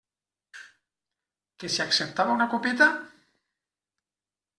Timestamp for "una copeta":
2.37-2.87